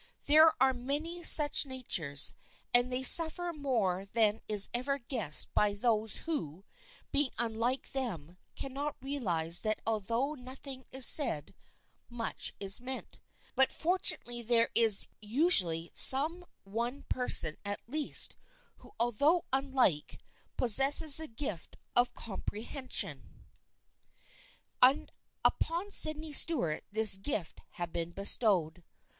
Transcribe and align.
There 0.25 0.55
are 0.59 0.73
many 0.73 1.21
such 1.21 1.63
natures, 1.63 2.33
and 2.73 2.91
they 2.91 3.03
suffer 3.03 3.53
more 3.53 4.03
than 4.03 4.41
is 4.47 4.67
ever 4.73 4.97
guessed 4.97 5.53
by 5.53 5.75
those 5.75 6.21
who, 6.25 6.65
being 7.11 7.29
unlike 7.37 7.91
them, 7.91 8.37
cannot 8.55 8.95
realize 8.99 9.61
that 9.61 9.79
although 9.85 10.33
nothing 10.33 10.85
is 10.91 11.05
said, 11.05 11.53
much 12.09 12.51
is 12.59 12.79
meant. 12.79 13.19
But 13.55 13.71
fortunately 13.71 14.41
there 14.41 14.71
is 14.73 15.07
usually 15.21 15.91
some 15.93 16.45
one 16.63 17.03
person 17.03 17.57
at 17.63 17.87
least, 17.87 18.35
who 18.77 18.93
al 18.99 19.11
though 19.11 19.45
unlike, 19.53 20.19
possesses 20.57 21.17
the 21.17 21.27
gift 21.27 21.77
of 21.95 22.15
comprehen* 22.15 22.65
THE 22.87 22.91
FRIENDSHIP 22.91 23.17
OF 23.21 23.33
ANNE 24.81 24.81
219 24.81 24.81
sion. 24.81 24.99
And 24.99 25.11
upon 25.45 25.91
Sydney 25.91 26.33
Stuart 26.33 26.85
this 26.91 27.17
gift 27.17 27.61
had 27.73 27.91
been 27.93 28.09
bestowed. 28.09 28.83